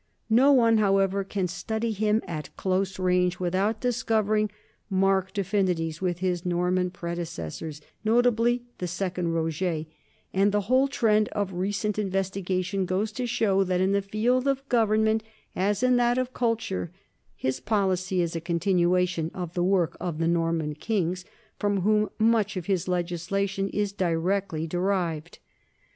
No 0.31 0.51
one, 0.51 0.79
however, 0.79 1.23
can 1.23 1.47
study 1.47 1.91
him 1.91 2.23
at 2.27 2.49
close 2.57 2.97
range 2.97 3.39
without 3.39 3.79
discovering 3.79 4.49
marked 4.89 5.37
affinities 5.37 6.01
with 6.01 6.17
his 6.21 6.43
Norman 6.43 6.89
predecessors, 6.89 7.81
notably 8.03 8.63
the 8.79 8.87
second 8.87 9.27
Roger, 9.33 9.85
and 10.33 10.51
the 10.51 10.61
whole 10.61 10.87
trend 10.87 11.29
of 11.33 11.53
recent 11.53 11.97
investiga 11.97 12.65
tion 12.65 12.87
goes 12.87 13.11
to 13.11 13.27
show 13.27 13.63
that, 13.63 13.79
in 13.79 13.91
the 13.91 14.01
field 14.01 14.47
of 14.47 14.67
government 14.69 15.21
as 15.55 15.83
in 15.83 15.97
that 15.97 16.17
of 16.17 16.33
culture, 16.33 16.89
his 17.35 17.59
policy 17.59 18.23
is 18.23 18.35
a 18.35 18.41
continuation 18.41 19.29
of 19.35 19.53
the 19.53 19.63
work 19.63 19.95
of 19.99 20.17
the 20.17 20.27
Norman 20.27 20.73
kings, 20.73 21.25
from 21.59 21.81
whom 21.81 22.09
much 22.17 22.57
of 22.57 22.65
his 22.65 22.87
legisla 22.87 23.47
tion 23.47 23.69
is 23.69 23.93
directly 23.93 24.65
derived. 24.65 25.37